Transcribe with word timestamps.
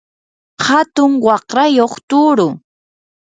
atun 0.77 1.11
waqrayuq 1.25 1.93
tuuru. 2.09 2.47